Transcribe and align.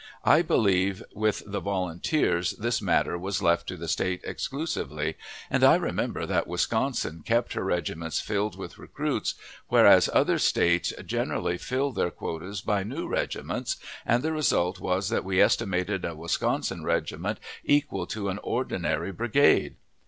I 0.25 0.41
believe 0.41 1.03
with 1.13 1.43
the 1.45 1.59
volunteers 1.59 2.53
this 2.53 2.81
matter 2.81 3.19
was 3.19 3.39
left 3.39 3.67
to 3.67 3.77
the 3.77 3.87
States 3.87 4.23
exclusively, 4.25 5.15
and 5.47 5.63
I 5.63 5.75
remember 5.75 6.25
that 6.25 6.47
Wisconsin 6.47 7.21
kept 7.23 7.53
her 7.53 7.63
regiments 7.63 8.19
filled 8.19 8.57
with 8.57 8.79
recruits, 8.79 9.35
whereas 9.67 10.09
other 10.11 10.39
States 10.39 10.91
generally 11.05 11.59
filled 11.59 11.97
their 11.97 12.09
quotas 12.09 12.61
by 12.61 12.81
new 12.81 13.07
regiments, 13.07 13.75
and 14.03 14.23
the 14.23 14.33
result 14.33 14.79
was 14.79 15.09
that 15.09 15.23
we 15.23 15.39
estimated 15.39 16.03
a 16.03 16.15
Wisconsin 16.15 16.83
regiment 16.83 17.37
equal 17.63 18.07
to 18.07 18.29
an 18.29 18.39
ordinary 18.41 19.11
brigade. 19.11 19.75